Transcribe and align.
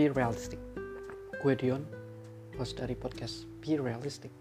Be 0.00 0.08
Realistic. 0.08 0.56
Gue 1.44 1.52
Dion, 1.60 1.84
host 2.56 2.80
dari 2.80 2.96
podcast 2.96 3.44
Be 3.60 3.76
Realistic. 3.76 4.32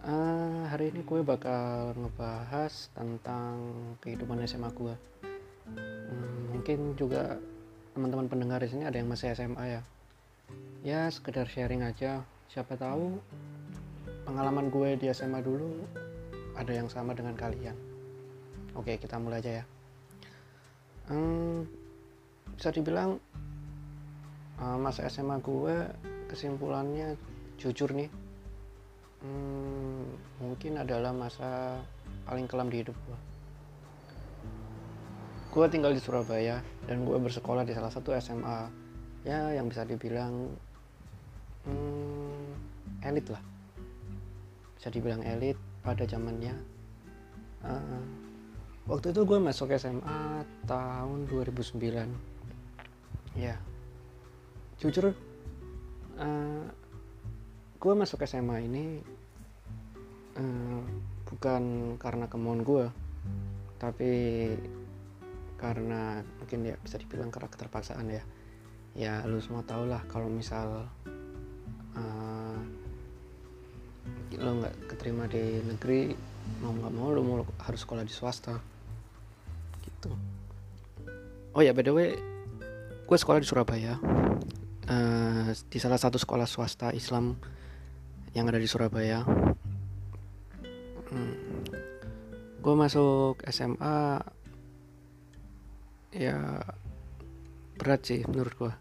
Uh, 0.00 0.64
hari 0.64 0.88
ini 0.88 1.04
gue 1.04 1.20
bakal 1.20 1.92
ngebahas 1.92 2.88
tentang 2.96 3.60
kehidupan 4.00 4.40
SMA 4.48 4.72
gue. 4.72 4.96
Hmm, 5.68 6.56
mungkin 6.56 6.96
juga 6.96 7.36
teman-teman 7.92 8.32
pendengar 8.32 8.64
di 8.64 8.72
sini 8.72 8.88
ada 8.88 8.96
yang 8.96 9.12
masih 9.12 9.28
SMA 9.36 9.76
ya. 9.76 9.82
Ya 10.80 11.04
sekedar 11.12 11.44
sharing 11.44 11.84
aja. 11.84 12.24
Siapa 12.48 12.80
tahu 12.80 13.20
pengalaman 14.24 14.72
gue 14.72 14.96
di 14.96 15.12
SMA 15.12 15.44
dulu 15.44 15.84
ada 16.56 16.72
yang 16.72 16.88
sama 16.88 17.12
dengan 17.12 17.36
kalian. 17.36 17.76
Oke 18.72 18.96
kita 18.96 19.20
mulai 19.20 19.44
aja 19.44 19.60
ya. 19.60 19.64
Hmm, 21.12 21.68
bisa 22.56 22.72
dibilang 22.72 23.20
uh, 24.60 24.78
masa 24.78 25.08
SMA 25.08 25.40
gue 25.40 25.88
kesimpulannya 26.28 27.16
jujur 27.56 27.90
nih. 27.92 28.08
Hmm, 29.20 30.16
mungkin 30.40 30.80
adalah 30.80 31.12
masa 31.12 31.76
paling 32.24 32.48
kelam 32.48 32.72
di 32.72 32.80
hidup 32.80 32.96
gue. 32.96 33.18
Gue 35.50 35.66
tinggal 35.66 35.92
di 35.92 36.00
Surabaya 36.00 36.62
dan 36.86 37.02
gue 37.02 37.18
bersekolah 37.18 37.66
di 37.66 37.74
salah 37.74 37.90
satu 37.90 38.14
SMA 38.16 38.70
ya 39.26 39.52
yang 39.52 39.68
bisa 39.68 39.84
dibilang 39.84 40.54
hmm, 41.66 43.04
elit 43.04 43.26
lah. 43.28 43.42
Bisa 44.78 44.88
dibilang 44.88 45.20
elit 45.26 45.58
pada 45.84 46.06
zamannya. 46.08 46.54
Uh, 47.60 48.00
waktu 48.88 49.12
itu 49.12 49.20
gue 49.26 49.36
masuk 49.36 49.68
SMA 49.76 50.48
tahun 50.64 51.28
2009 51.28 51.76
ya 53.36 53.54
jujur 54.80 55.12
uh, 56.16 56.64
gue 57.76 57.92
masuk 57.92 58.24
SMA 58.24 58.64
ini 58.64 58.84
uh, 60.40 60.82
bukan 61.28 61.94
karena 62.00 62.24
kemauan 62.32 62.64
gue 62.64 62.88
tapi 63.76 64.12
karena 65.60 66.24
mungkin 66.40 66.72
ya 66.72 66.76
bisa 66.80 66.96
dibilang 66.96 67.28
karena 67.28 67.52
keterpaksaan 67.52 68.08
ya. 68.08 68.24
Ya 68.96 69.20
lu 69.28 69.40
semua 69.40 69.60
tau 69.64 69.84
lah 69.84 70.00
kalau 70.08 70.32
misal 70.32 70.88
uh, 71.96 72.60
lo 74.40 74.50
nggak 74.64 74.74
keterima 74.88 75.28
di 75.28 75.60
negeri 75.64 76.16
mau 76.64 76.72
nggak 76.72 76.92
mau 76.96 77.08
lo 77.12 77.20
mau 77.20 77.36
harus 77.60 77.84
sekolah 77.84 78.04
di 78.04 78.12
swasta 78.12 78.56
gitu. 79.84 80.12
Oh 81.52 81.60
ya 81.60 81.76
by 81.76 81.84
the 81.84 81.92
way 81.92 82.16
gue 83.04 83.16
sekolah 83.20 83.40
di 83.40 83.46
Surabaya 83.48 84.00
uh, 84.90 85.48
di 85.54 85.78
salah 85.78 85.96
satu 85.96 86.18
sekolah 86.18 86.44
swasta 86.44 86.90
Islam 86.90 87.38
yang 88.34 88.50
ada 88.50 88.58
di 88.58 88.66
Surabaya. 88.66 89.22
Hmm. 91.10 91.34
Gue 92.60 92.74
masuk 92.76 93.40
SMA 93.48 94.20
ya 96.10 96.60
berat 97.78 98.02
sih 98.04 98.22
menurut 98.26 98.54
gue. 98.58 98.72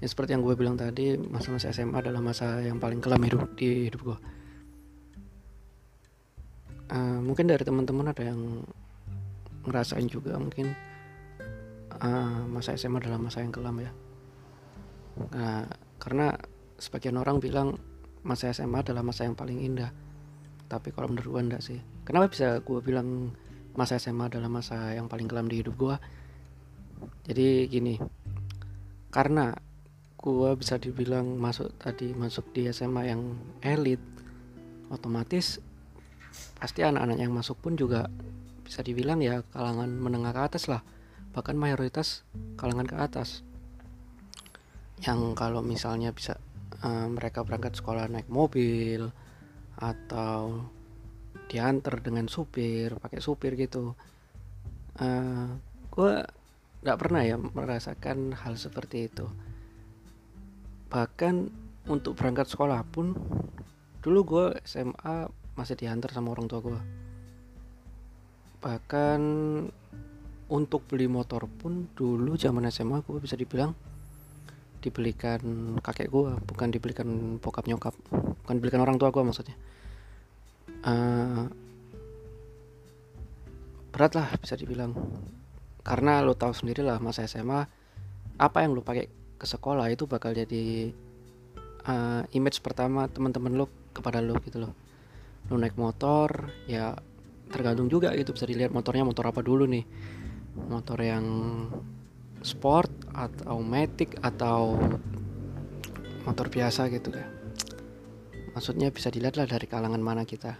Ya 0.00 0.08
seperti 0.08 0.32
yang 0.32 0.40
gue 0.40 0.56
bilang 0.56 0.80
tadi, 0.80 1.20
masa-masa 1.20 1.68
SMA 1.76 2.00
adalah 2.00 2.24
masa 2.24 2.64
yang 2.64 2.80
paling 2.80 3.04
kelam 3.04 3.20
hidup 3.20 3.52
di 3.52 3.92
hidup 3.92 4.00
gue. 4.00 4.18
Uh, 6.90 7.20
mungkin 7.22 7.46
dari 7.46 7.62
teman-teman 7.62 8.10
ada 8.10 8.24
yang 8.24 8.64
ngerasain 9.62 10.08
juga 10.10 10.34
mungkin 10.40 10.74
uh, 12.00 12.42
masa 12.48 12.74
SMA 12.74 12.98
adalah 12.98 13.20
masa 13.20 13.44
yang 13.44 13.52
kelam 13.52 13.76
ya. 13.78 13.92
Nah, 15.34 15.66
karena 16.00 16.34
sebagian 16.80 17.20
orang 17.20 17.38
bilang 17.38 17.76
masa 18.24 18.52
SMA 18.52 18.80
adalah 18.84 19.04
masa 19.04 19.24
yang 19.28 19.36
paling 19.36 19.60
indah. 19.60 19.92
Tapi 20.70 20.94
kalau 20.94 21.10
menurut 21.10 21.28
gue 21.34 21.42
enggak 21.42 21.62
sih. 21.64 21.80
Kenapa 22.06 22.30
bisa 22.30 22.62
gue 22.62 22.78
bilang 22.80 23.34
masa 23.74 23.98
SMA 23.98 24.30
adalah 24.30 24.48
masa 24.50 24.94
yang 24.94 25.10
paling 25.10 25.26
kelam 25.26 25.50
di 25.50 25.60
hidup 25.60 25.74
gue? 25.76 25.96
Jadi 27.26 27.68
gini, 27.70 27.94
karena 29.08 29.56
gue 30.20 30.50
bisa 30.52 30.76
dibilang 30.76 31.40
masuk 31.40 31.72
tadi 31.80 32.12
masuk 32.12 32.52
di 32.52 32.68
SMA 32.68 33.08
yang 33.08 33.40
elit, 33.64 34.02
otomatis 34.92 35.64
pasti 36.60 36.84
anak-anak 36.84 37.18
yang 37.18 37.32
masuk 37.32 37.56
pun 37.58 37.72
juga 37.72 38.04
bisa 38.60 38.84
dibilang 38.84 39.18
ya 39.24 39.40
kalangan 39.50 39.88
menengah 39.88 40.36
ke 40.36 40.42
atas 40.44 40.68
lah, 40.68 40.84
bahkan 41.32 41.56
mayoritas 41.56 42.22
kalangan 42.60 42.84
ke 42.84 42.96
atas 43.00 43.40
yang 45.00 45.32
kalau 45.32 45.64
misalnya 45.64 46.12
bisa 46.12 46.36
uh, 46.84 47.08
mereka 47.08 47.44
berangkat 47.44 47.76
sekolah 47.76 48.08
naik 48.08 48.28
mobil 48.28 49.08
atau 49.80 50.68
diantar 51.48 52.04
dengan 52.04 52.28
supir 52.28 52.94
pakai 53.00 53.18
supir 53.18 53.56
gitu. 53.58 53.96
Uh, 55.00 55.04
eh, 55.04 55.46
gue 55.90 56.12
nggak 56.84 56.98
pernah 57.00 57.22
ya 57.24 57.36
merasakan 57.40 58.36
hal 58.36 58.54
seperti 58.60 59.08
itu. 59.08 59.26
Bahkan 60.92 61.34
untuk 61.88 62.14
berangkat 62.14 62.46
sekolah 62.52 62.84
pun 62.86 63.16
dulu 64.00 64.20
gue 64.24 64.46
SMA 64.64 65.28
masih 65.56 65.76
diantar 65.76 66.08
sama 66.12 66.32
orang 66.32 66.48
tua 66.48 66.60
gue 66.64 66.80
bahkan 68.60 69.20
untuk 70.52 70.84
beli 70.84 71.08
motor 71.08 71.48
pun 71.48 71.88
dulu 71.96 72.36
zaman 72.36 72.68
SMA 72.68 73.00
gue 73.04 73.18
bisa 73.20 73.36
dibilang 73.36 73.72
dibelikan 74.80 75.40
kakek 75.84 76.08
gue 76.08 76.32
bukan 76.48 76.68
dibelikan 76.72 77.36
bokap 77.38 77.68
nyokap 77.68 77.94
bukan 78.10 78.54
dibelikan 78.56 78.80
orang 78.80 78.96
tua 78.96 79.12
gue 79.12 79.22
maksudnya. 79.22 79.56
Uh, 80.80 81.46
berat 83.92 84.16
lah 84.16 84.28
bisa 84.40 84.56
dibilang. 84.56 84.96
Karena 85.84 86.24
lo 86.24 86.32
tahu 86.32 86.56
sendiri 86.56 86.80
lah 86.80 86.96
masa 87.00 87.28
SMA 87.28 87.68
apa 88.40 88.58
yang 88.64 88.72
lo 88.72 88.80
pakai 88.80 89.06
ke 89.36 89.46
sekolah 89.48 89.88
itu 89.92 90.08
bakal 90.08 90.32
jadi 90.32 90.92
uh, 91.84 92.24
image 92.32 92.64
pertama 92.64 93.08
teman-teman 93.08 93.52
lo 93.56 93.66
kepada 93.92 94.24
lo 94.24 94.40
gitu 94.40 94.64
loh. 94.64 94.72
Lo 95.52 95.60
naik 95.60 95.76
motor 95.76 96.48
ya 96.64 96.96
tergantung 97.50 97.92
juga 97.92 98.14
itu 98.16 98.32
bisa 98.32 98.48
dilihat 98.48 98.72
motornya 98.72 99.04
motor 99.04 99.28
apa 99.28 99.44
dulu 99.44 99.68
nih. 99.68 99.84
Motor 100.70 100.98
yang 101.04 101.24
sport 102.40 102.92
atau 103.12 103.60
matic 103.60 104.16
atau 104.24 104.76
motor 106.24 106.46
biasa 106.52 106.88
gitu 106.92 107.12
ya 107.12 107.40
maksudnya 108.54 108.90
bisa 108.90 109.08
dilihat 109.10 109.38
lah 109.38 109.46
dari 109.46 109.66
kalangan 109.66 110.02
mana 110.02 110.26
kita. 110.26 110.58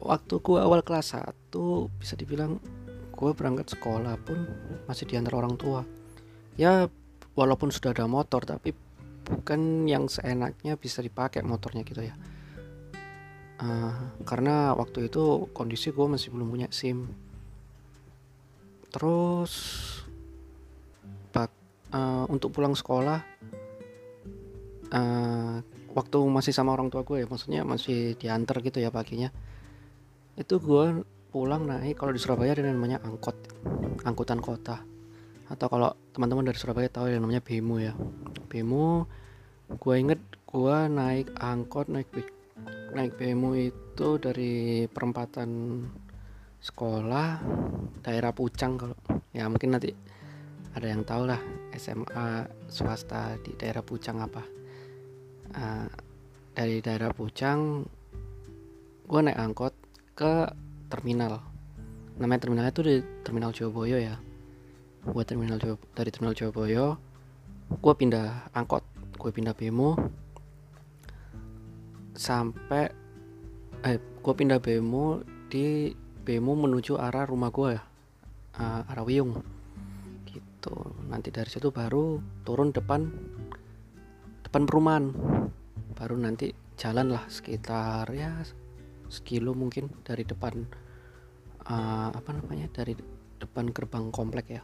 Waktu 0.00 0.34
gua 0.40 0.64
awal 0.64 0.80
kelas 0.80 1.12
1 1.14 1.52
bisa 2.00 2.14
dibilang 2.16 2.56
gua 3.12 3.36
berangkat 3.36 3.76
sekolah 3.76 4.16
pun 4.24 4.48
masih 4.88 5.04
diantar 5.04 5.36
orang 5.36 5.60
tua. 5.60 5.84
Ya 6.56 6.88
walaupun 7.36 7.68
sudah 7.68 7.92
ada 7.92 8.08
motor 8.08 8.44
tapi 8.48 8.72
bukan 9.28 9.84
yang 9.84 10.08
seenaknya 10.08 10.80
bisa 10.80 11.04
dipakai 11.04 11.44
motornya 11.44 11.84
gitu 11.84 12.02
ya. 12.02 12.16
Uh, 13.60 13.92
karena 14.24 14.72
waktu 14.72 15.12
itu 15.12 15.52
kondisi 15.52 15.92
gue 15.92 16.08
masih 16.08 16.32
belum 16.32 16.48
punya 16.48 16.72
SIM 16.72 17.12
terus 18.90 19.52
bak, 21.30 21.50
uh, 21.94 22.26
untuk 22.26 22.50
pulang 22.50 22.74
sekolah 22.74 23.22
uh, 24.92 25.56
waktu 25.94 26.18
masih 26.26 26.52
sama 26.54 26.74
orang 26.74 26.90
tua 26.90 27.06
gue 27.06 27.22
ya 27.22 27.26
maksudnya 27.26 27.62
masih 27.62 28.18
diantar 28.18 28.62
gitu 28.62 28.82
ya 28.82 28.90
paginya 28.90 29.30
itu 30.38 30.56
gue 30.62 31.06
pulang 31.30 31.62
naik 31.62 31.94
kalau 31.94 32.10
di 32.10 32.18
Surabaya 32.18 32.58
ada 32.58 32.66
namanya 32.66 32.98
angkot 33.06 33.38
angkutan 34.02 34.42
kota. 34.42 34.82
Atau 35.50 35.66
kalau 35.70 35.94
teman-teman 36.14 36.46
dari 36.46 36.58
Surabaya 36.58 36.90
tahu 36.90 37.10
yang 37.10 37.22
namanya 37.22 37.42
Bemo 37.42 37.78
ya. 37.78 37.94
Bemo 38.50 39.06
gue 39.70 39.94
inget 39.94 40.18
gue 40.50 40.76
naik 40.90 41.30
angkot 41.38 41.86
naik 41.86 42.10
naik 42.90 43.14
Bemo 43.14 43.54
itu 43.54 44.18
dari 44.18 44.86
perempatan 44.90 45.48
sekolah 46.60 47.40
daerah 48.04 48.32
Pucang 48.36 48.76
kalau 48.76 48.96
ya 49.32 49.48
mungkin 49.48 49.76
nanti 49.76 49.96
ada 50.76 50.86
yang 50.86 51.02
tahu 51.02 51.26
lah 51.26 51.40
SMA 51.74 52.46
swasta 52.70 53.40
di 53.42 53.56
daerah 53.56 53.82
Pucang 53.82 54.22
apa. 54.22 54.42
Uh, 55.50 55.88
dari 56.54 56.78
daerah 56.78 57.10
Pucang 57.10 57.82
gue 59.10 59.20
naik 59.20 59.40
angkot 59.40 59.74
ke 60.14 60.46
terminal. 60.86 61.42
Namanya 62.20 62.46
terminalnya 62.46 62.72
itu 62.76 62.84
di 62.86 62.96
terminal 63.26 63.50
Jowoboyo 63.50 63.98
ya. 63.98 64.20
Buat 65.00 65.32
terminal 65.32 65.56
Jawa, 65.56 65.80
dari 65.96 66.12
terminal 66.12 66.36
Jowoboyo 66.36 67.10
gue 67.70 67.94
pindah 67.94 68.50
angkot 68.50 68.82
gue 69.14 69.30
pindah 69.30 69.54
bemo 69.54 69.94
sampai 72.18 72.90
eh 73.86 73.96
gue 73.96 74.34
pindah 74.34 74.58
bemo 74.58 75.22
di 75.46 75.94
bemo 76.30 76.54
menuju 76.54 76.94
arah 76.94 77.26
rumah 77.26 77.50
gue 77.50 77.74
ya? 77.74 77.82
Uh, 78.54 78.86
arah 78.86 79.02
Wiyung. 79.02 79.34
Gitu. 80.30 80.74
Nanti 81.10 81.34
dari 81.34 81.50
situ 81.50 81.74
baru 81.74 82.22
turun 82.46 82.70
depan 82.70 83.10
depan 84.46 84.62
perumahan. 84.62 85.10
Baru 85.98 86.14
nanti 86.14 86.54
jalan 86.78 87.10
lah 87.10 87.26
sekitar 87.26 88.06
ya 88.14 88.46
sekilo 89.10 89.58
mungkin 89.58 89.90
dari 90.06 90.22
depan 90.22 90.70
uh, 91.66 92.14
apa 92.14 92.30
namanya 92.30 92.70
dari 92.70 92.94
depan 93.42 93.74
gerbang 93.74 94.14
komplek 94.14 94.54
ya. 94.54 94.62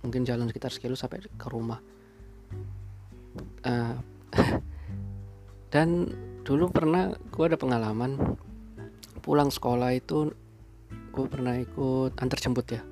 Mungkin 0.00 0.24
jalan 0.24 0.48
sekitar 0.48 0.72
sekilo 0.72 0.96
sampai 0.96 1.20
ke 1.20 1.46
rumah. 1.52 1.84
Uh, 3.60 4.00
dan 5.76 6.08
dulu 6.48 6.72
pernah 6.72 7.12
gue 7.12 7.44
ada 7.44 7.60
pengalaman 7.60 8.40
pulang 9.20 9.52
sekolah 9.52 9.92
itu 9.92 10.32
gue 11.14 11.26
pernah 11.30 11.54
ikut 11.54 12.18
antar 12.18 12.42
jemput 12.42 12.66
ya. 12.74 12.82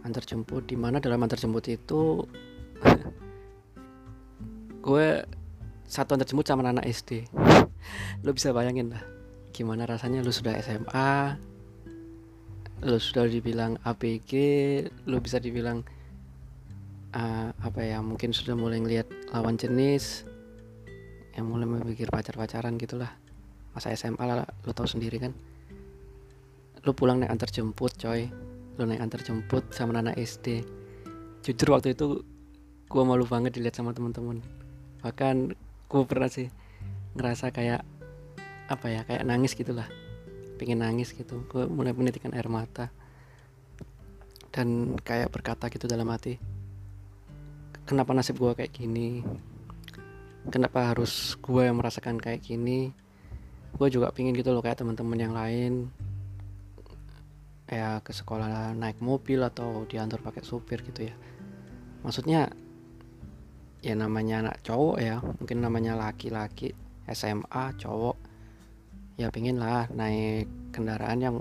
Antar 0.00 0.24
jemput 0.24 0.64
di 0.64 0.80
mana 0.80 0.96
dalam 0.96 1.20
antar 1.20 1.36
jemput 1.36 1.68
itu 1.68 2.24
gue 4.84 5.06
satu 5.84 6.16
antar 6.16 6.24
jemput 6.24 6.48
sama 6.48 6.64
anak 6.64 6.88
SD 6.88 7.28
lo 8.24 8.32
bisa 8.32 8.52
bayangin 8.56 8.92
lah 8.92 9.04
gimana 9.52 9.84
rasanya 9.84 10.24
lo 10.24 10.32
sudah 10.32 10.56
SMA 10.60 11.40
lo 12.84 13.00
sudah 13.00 13.24
dibilang 13.28 13.80
APG 13.80 14.32
lo 15.08 15.20
bisa 15.20 15.40
dibilang 15.40 15.84
uh, 17.16 17.48
apa 17.52 17.80
ya 17.80 18.00
mungkin 18.04 18.36
sudah 18.36 18.52
mulai 18.56 18.80
ngelihat 18.80 19.08
lawan 19.32 19.56
jenis 19.56 20.28
yang 21.34 21.50
mulai 21.50 21.66
memikir 21.66 22.06
pacar-pacaran 22.14 22.78
gitulah. 22.78 23.10
Masa 23.74 23.90
SMA 23.98 24.22
lah 24.22 24.46
lo 24.46 24.70
tau 24.70 24.86
sendiri 24.86 25.18
kan 25.18 25.34
lo 26.84 26.92
pulang 26.92 27.20
naik 27.20 27.32
antar 27.32 27.50
jemput 27.50 27.92
coy. 27.96 28.28
Lo 28.76 28.84
naik 28.84 29.00
antar 29.00 29.20
jemput 29.24 29.64
sama 29.72 29.96
anak 30.00 30.20
SD 30.20 30.64
jujur 31.44 31.76
waktu 31.76 31.92
itu 31.92 32.24
gue 32.88 33.02
malu 33.04 33.28
banget 33.28 33.56
dilihat 33.56 33.76
sama 33.76 33.92
teman-teman. 33.92 34.40
Bahkan 35.04 35.52
gue 35.88 36.02
pernah 36.08 36.28
sih 36.32 36.48
ngerasa 37.16 37.52
kayak 37.52 37.84
apa 38.72 38.86
ya 38.88 39.00
kayak 39.04 39.28
nangis 39.28 39.52
gitulah. 39.52 39.88
Pengen 40.56 40.80
nangis 40.80 41.12
gitu. 41.12 41.44
Gue 41.48 41.68
mulai 41.68 41.92
menitikan 41.92 42.32
air 42.32 42.48
mata. 42.48 42.88
Dan 44.48 44.96
kayak 45.02 45.34
berkata 45.34 45.66
gitu 45.66 45.90
dalam 45.90 46.08
hati 46.08 46.38
kenapa 47.84 48.16
nasib 48.16 48.40
gue 48.40 48.52
kayak 48.56 48.72
gini? 48.72 49.20
Kenapa 50.48 50.92
harus 50.92 51.36
gue 51.40 51.62
yang 51.64 51.76
merasakan 51.80 52.20
kayak 52.20 52.44
gini? 52.44 52.92
Gue 53.76 53.88
juga 53.88 54.12
pingin 54.12 54.36
gitu 54.36 54.52
loh 54.52 54.64
kayak 54.64 54.80
teman-teman 54.80 55.18
yang 55.20 55.34
lain 55.36 55.88
ya 57.64 58.00
ke 58.04 58.12
sekolah 58.12 58.76
naik 58.76 59.00
mobil 59.00 59.40
atau 59.40 59.88
diantar 59.88 60.20
pakai 60.20 60.44
supir 60.44 60.84
gitu 60.84 61.08
ya. 61.08 61.14
Maksudnya 62.04 62.52
ya 63.84 63.94
namanya 63.96 64.48
anak 64.48 64.56
cowok 64.64 64.96
ya 65.00 65.20
mungkin 65.20 65.60
namanya 65.60 65.92
laki-laki 65.96 66.72
SMA 67.04 67.64
cowok 67.76 68.16
ya 69.20 69.28
pingin 69.28 69.60
lah 69.60 69.88
naik 69.92 70.48
kendaraan 70.72 71.20
yang 71.20 71.36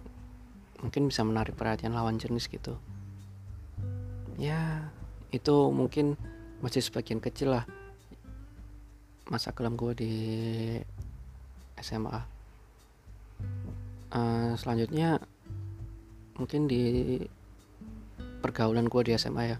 mungkin 0.83 1.07
bisa 1.07 1.23
menarik 1.23 1.55
perhatian 1.55 1.95
lawan 1.95 2.19
jenis 2.19 2.47
gitu. 2.47 2.75
Ya 4.39 4.91
itu 5.31 5.71
mungkin 5.71 6.15
masih 6.63 6.79
sebagian 6.79 7.19
kecil 7.19 7.55
lah 7.59 7.67
masa 9.27 9.55
kelam 9.55 9.79
gue 9.79 9.93
di 9.95 10.13
SMA 11.79 12.21
uh, 14.13 14.53
selanjutnya 14.55 15.19
mungkin 16.37 16.65
di 16.65 17.17
pergaulan 18.41 18.89
gue 18.89 19.01
di 19.07 19.11
SMA 19.15 19.43
ya. 19.55 19.57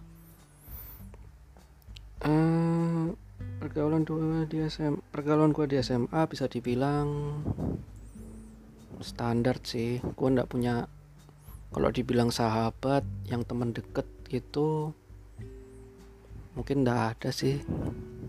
Uh, 2.23 3.11
pergaulan 3.59 4.07
gue 4.07 4.47
di 4.47 4.63
SMA 4.67 4.99
pergaulan 5.11 5.51
gue 5.51 5.65
di 5.67 5.79
SMA 5.79 6.21
bisa 6.27 6.51
dibilang 6.51 7.39
standar 8.99 9.59
sih. 9.63 9.99
Gue 10.01 10.27
ndak 10.31 10.51
punya 10.51 10.87
kalau 11.73 11.89
dibilang 11.89 12.29
sahabat 12.29 13.01
yang 13.27 13.43
teman 13.43 13.73
deket 13.73 14.05
itu 14.29 14.91
mungkin 16.53 16.83
ndak 16.83 17.17
ada 17.17 17.29
sih. 17.31 17.63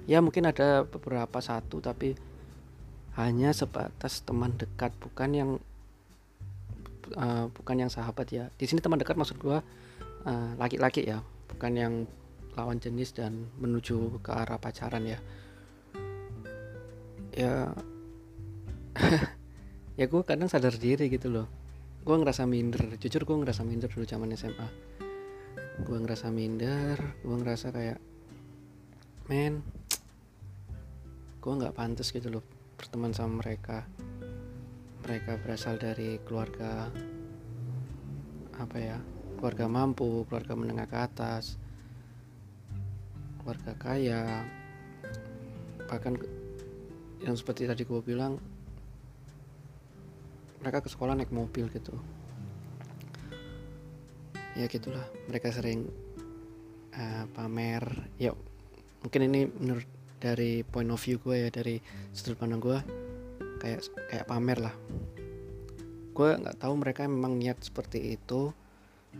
Ya 0.05 0.21
mungkin 0.21 0.47
ada 0.49 0.85
beberapa 0.85 1.41
satu 1.41 1.81
tapi 1.81 2.15
hanya 3.15 3.55
sebatas 3.55 4.27
teman 4.27 4.59
dekat 4.59 4.91
bukan 4.99 5.31
yang 5.33 5.51
uh, 7.17 7.47
bukan 7.51 7.87
yang 7.87 7.91
sahabat 7.91 8.27
ya. 8.31 8.45
Di 8.55 8.69
sini 8.69 8.83
teman 8.83 9.01
dekat 9.01 9.19
maksud 9.19 9.39
gue 9.39 9.59
uh, 10.27 10.51
laki-laki 10.61 11.07
ya 11.07 11.23
bukan 11.51 11.73
yang 11.75 11.95
lawan 12.55 12.79
jenis 12.79 13.15
dan 13.15 13.51
menuju 13.59 14.23
ke 14.23 14.31
arah 14.31 14.59
pacaran 14.59 15.05
ya. 15.07 15.19
Ya 17.35 17.75
ya 19.99 20.05
gue 20.07 20.23
kadang 20.23 20.47
sadar 20.47 20.75
diri 20.79 21.11
gitu 21.11 21.31
loh. 21.31 21.47
Gue 22.05 22.15
ngerasa 22.21 22.45
minder 22.45 23.01
jujur 23.01 23.25
gue 23.25 23.37
ngerasa 23.43 23.65
minder 23.65 23.89
dulu 23.89 24.05
zaman 24.05 24.35
SMA 24.37 24.95
gue 25.83 25.99
ngerasa 25.99 26.31
minder 26.31 26.95
gue 27.27 27.35
ngerasa 27.35 27.75
kayak 27.75 27.99
men 29.27 29.59
gue 31.43 31.53
nggak 31.53 31.75
pantas 31.75 32.15
gitu 32.15 32.31
loh 32.31 32.45
berteman 32.79 33.11
sama 33.11 33.43
mereka 33.43 33.83
mereka 35.05 35.37
berasal 35.39 35.77
dari 35.77 36.17
keluarga 36.25 36.89
apa 38.55 38.77
ya 38.81 38.99
keluarga 39.37 39.69
mampu 39.69 40.25
keluarga 40.27 40.57
menengah 40.57 40.89
ke 40.89 40.97
atas 40.97 41.61
keluarga 43.45 43.77
kaya. 43.77 44.25
Bahkan 45.85 46.17
yang 47.29 47.37
seperti 47.37 47.69
tadi 47.69 47.85
gue 47.85 48.01
bilang 48.01 48.41
mereka 50.65 50.81
ke 50.81 50.89
sekolah 50.89 51.13
naik 51.13 51.29
mobil 51.29 51.69
gitu. 51.69 51.93
Ya 54.57 54.65
gitulah 54.65 55.05
mereka 55.29 55.53
sering 55.53 55.93
uh, 56.97 57.29
pamer. 57.37 57.85
Ya 58.17 58.33
mungkin 59.05 59.29
ini 59.29 59.45
menurut 59.61 59.85
dari 60.25 60.65
point 60.65 60.89
of 60.89 61.05
view 61.05 61.21
gue 61.21 61.45
ya 61.45 61.49
dari 61.53 61.85
sudut 62.17 62.41
pandang 62.41 62.65
gue 62.65 63.04
kayak 63.65 63.81
kayak 64.13 64.29
pamer 64.29 64.59
lah. 64.61 64.75
Gue 66.13 66.37
nggak 66.37 66.61
tahu 66.61 66.77
mereka 66.77 67.09
memang 67.09 67.41
niat 67.41 67.65
seperti 67.65 68.13
itu 68.13 68.53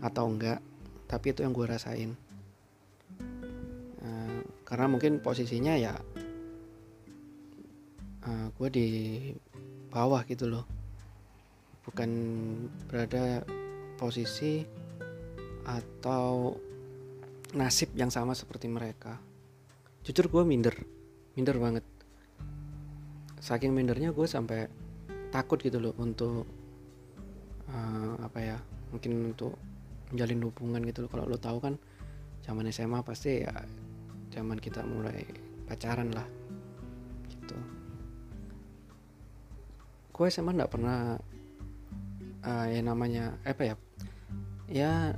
atau 0.05 0.29
enggak 0.29 0.61
tapi 1.09 1.33
itu 1.33 1.41
yang 1.41 1.49
gue 1.49 1.65
rasain. 1.65 2.13
Uh, 4.05 4.45
karena 4.61 4.85
mungkin 4.85 5.17
posisinya 5.17 5.73
ya 5.73 5.97
uh, 8.29 8.47
gue 8.53 8.69
di 8.69 8.87
bawah 9.89 10.21
gitu 10.29 10.45
loh. 10.45 10.69
Bukan 11.89 12.09
berada 12.85 13.41
posisi 13.97 14.61
atau 15.65 16.53
nasib 17.57 17.97
yang 17.97 18.13
sama 18.13 18.37
seperti 18.37 18.69
mereka. 18.69 19.17
Jujur 20.05 20.29
gue 20.29 20.43
minder 20.45 20.77
minder 21.33 21.57
banget 21.57 21.94
saking 23.45 23.77
mindernya 23.77 24.09
gue 24.09 24.25
sampai 24.25 24.65
takut 25.29 25.61
gitu 25.61 25.77
loh 25.77 25.93
untuk 26.01 26.49
uh, 27.69 28.17
apa 28.25 28.39
ya 28.41 28.57
mungkin 28.89 29.37
untuk 29.37 29.53
menjalin 30.09 30.49
hubungan 30.49 30.81
gitu 30.89 31.05
loh. 31.05 31.09
Kalau 31.13 31.29
lo 31.29 31.37
tahu 31.37 31.61
kan 31.61 31.77
zaman 32.41 32.65
SMA 32.73 33.05
pasti 33.05 33.45
ya 33.45 33.53
zaman 34.33 34.57
kita 34.57 34.81
mulai 34.81 35.21
pacaran 35.69 36.09
lah 36.09 36.25
gitu. 37.29 37.57
Gue 40.09 40.27
SMA 40.33 40.57
nggak 40.57 40.73
pernah 40.73 41.13
uh, 42.49 42.65
ya 42.65 42.81
namanya 42.81 43.37
apa 43.45 43.61
ya 43.61 43.75
ya 44.65 45.13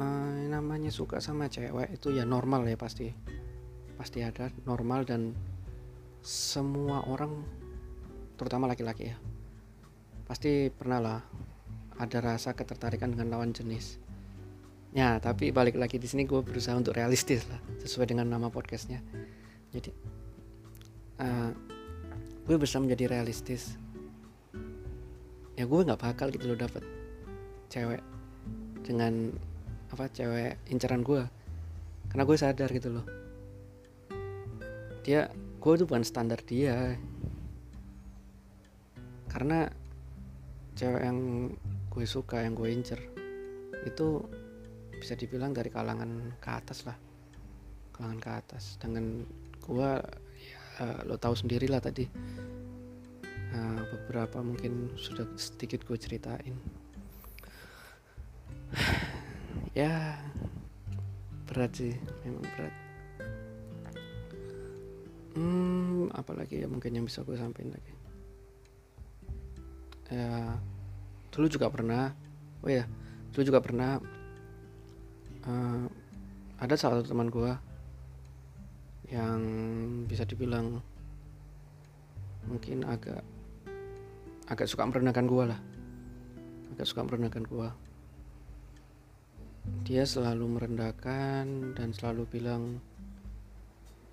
uh, 0.00 0.32
namanya 0.48 0.88
suka 0.88 1.20
sama 1.20 1.52
cewek 1.52 2.00
itu 2.00 2.16
ya 2.16 2.24
normal 2.24 2.64
ya 2.64 2.80
pasti. 2.80 3.12
Pasti 4.00 4.24
ada 4.24 4.48
normal 4.64 5.04
dan 5.04 5.36
semua 6.20 7.04
orang 7.08 7.32
terutama 8.36 8.68
laki-laki 8.68 9.12
ya 9.12 9.16
pasti 10.30 10.70
pernah 10.70 11.00
lah 11.02 11.20
ada 12.00 12.18
rasa 12.22 12.56
ketertarikan 12.56 13.12
dengan 13.12 13.36
lawan 13.36 13.52
jenis. 13.52 13.98
Ya 14.94 15.18
tapi 15.18 15.50
balik 15.50 15.74
lagi 15.74 15.98
di 15.98 16.06
sini 16.06 16.22
gue 16.22 16.38
berusaha 16.38 16.78
untuk 16.78 16.94
realistis 16.94 17.44
lah 17.50 17.58
sesuai 17.82 18.14
dengan 18.14 18.30
nama 18.30 18.46
podcastnya. 18.46 19.02
Jadi 19.74 19.90
uh, 21.18 21.50
gue 22.46 22.56
berusaha 22.56 22.78
menjadi 22.78 23.10
realistis. 23.10 23.74
Ya 25.58 25.66
gue 25.68 25.80
nggak 25.82 25.98
bakal 25.98 26.30
gitu 26.30 26.54
loh 26.54 26.58
dapet 26.58 26.86
cewek 27.68 28.00
dengan 28.86 29.34
apa 29.90 30.06
cewek 30.14 30.62
incaran 30.70 31.02
gue 31.02 31.26
karena 32.06 32.22
gue 32.22 32.36
sadar 32.38 32.70
gitu 32.70 32.88
loh. 32.90 33.06
Dia 35.02 35.26
gue 35.60 35.72
tuh 35.76 35.86
bukan 35.86 36.04
standar 36.04 36.40
dia. 36.40 36.96
Karena 39.28 39.68
cewek 40.72 41.02
yang 41.04 41.52
gue 41.92 42.04
suka 42.08 42.40
yang 42.40 42.56
gue 42.56 42.72
incer 42.72 43.00
itu 43.84 44.24
bisa 44.96 45.16
dibilang 45.16 45.52
dari 45.52 45.68
kalangan 45.68 46.36
ke 46.40 46.48
atas 46.48 46.88
lah. 46.88 46.96
Kalangan 47.92 48.20
ke 48.20 48.30
atas. 48.32 48.80
Dengan 48.80 49.24
gua 49.60 50.00
ya, 50.40 50.60
lo 51.04 51.20
tahu 51.20 51.36
sendiri 51.36 51.68
lah 51.68 51.84
tadi. 51.84 52.08
Uh, 53.50 53.82
beberapa 53.92 54.40
mungkin 54.40 54.96
sudah 54.96 55.28
sedikit 55.36 55.84
gue 55.84 55.96
ceritain. 56.00 56.56
Ya 59.70 60.18
berat 61.46 61.78
sih. 61.78 61.94
Memang 62.26 62.42
berat 62.42 62.74
hmm 65.36 66.10
apalagi 66.14 66.62
ya 66.62 66.68
mungkin 66.70 66.96
yang 66.96 67.06
bisa 67.06 67.22
gue 67.22 67.36
sampaikan 67.38 67.74
lagi? 67.74 67.94
Ya 70.10 70.58
dulu 71.30 71.46
juga 71.46 71.70
pernah 71.70 72.10
oh 72.66 72.70
ya 72.70 72.84
dulu 73.30 73.42
juga 73.46 73.62
pernah 73.62 74.02
uh, 75.46 75.86
ada 76.58 76.74
salah 76.74 77.00
satu 77.00 77.14
teman 77.14 77.30
gue 77.30 77.52
yang 79.10 79.40
bisa 80.06 80.26
dibilang 80.26 80.82
mungkin 82.46 82.82
agak 82.86 83.22
agak 84.50 84.66
suka 84.66 84.82
merendahkan 84.86 85.26
gue 85.30 85.44
lah. 85.46 85.60
Agak 86.74 86.86
suka 86.86 87.06
merendahkan 87.06 87.46
gue 87.46 87.68
dia 89.84 90.06
selalu 90.06 90.58
merendahkan 90.58 91.74
dan 91.76 91.88
selalu 91.92 92.26
bilang 92.30 92.78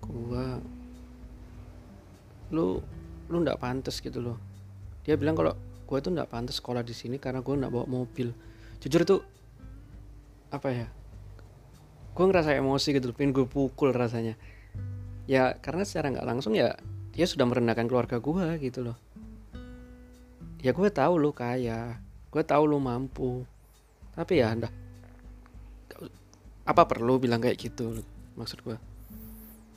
gua 0.04 0.62
lu 2.54 2.80
lu 3.28 3.36
ndak 3.44 3.60
pantas 3.60 4.00
gitu 4.00 4.20
loh. 4.20 4.38
Dia 5.04 5.16
bilang 5.20 5.36
kalau 5.36 5.52
gue 5.88 5.98
tuh 6.00 6.12
ndak 6.12 6.32
pantas 6.32 6.60
sekolah 6.60 6.84
di 6.84 6.92
sini 6.96 7.16
karena 7.20 7.44
gue 7.44 7.54
ndak 7.54 7.72
bawa 7.72 7.86
mobil. 7.88 8.32
Jujur 8.80 9.02
tuh 9.04 9.20
apa 10.48 10.68
ya 10.72 10.86
gue 12.16 12.24
ngerasa 12.24 12.56
emosi 12.56 12.96
gitu 12.96 13.12
pengen 13.12 13.36
gue 13.36 13.46
pukul 13.46 13.92
rasanya. 13.92 14.34
Ya 15.28 15.54
karena 15.60 15.84
secara 15.84 16.12
nggak 16.12 16.26
langsung 16.26 16.56
ya 16.56 16.74
dia 17.12 17.26
sudah 17.28 17.44
merendahkan 17.44 17.86
keluarga 17.86 18.16
gue 18.18 18.46
gitu 18.64 18.82
loh. 18.82 18.96
Ya 20.58 20.74
gue 20.74 20.88
tahu 20.90 21.14
lu 21.20 21.30
kaya 21.30 22.00
gue 22.32 22.42
tahu 22.42 22.64
lu 22.64 22.80
mampu. 22.80 23.44
Tapi 24.16 24.40
ya 24.40 24.56
ndak. 24.56 24.72
Apa 26.68 26.84
perlu 26.84 27.16
bilang 27.16 27.40
kayak 27.40 27.56
gitu 27.56 28.02
maksud 28.38 28.62
gue 28.62 28.78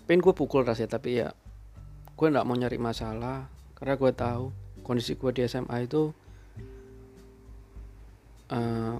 pengen 0.06 0.22
gue 0.22 0.34
pukul 0.38 0.62
rasanya 0.62 1.00
tapi 1.00 1.24
ya 1.24 1.34
gue 2.22 2.28
nggak 2.30 2.46
mau 2.46 2.54
nyari 2.54 2.78
masalah 2.78 3.50
karena 3.74 3.98
gue 3.98 4.12
tahu 4.14 4.54
kondisi 4.86 5.18
gue 5.18 5.34
di 5.34 5.42
SMA 5.50 5.90
itu 5.90 6.14
uh, 8.54 8.96